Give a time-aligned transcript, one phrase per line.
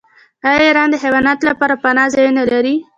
[0.65, 2.75] ایران د حیواناتو لپاره پناه ځایونه لري.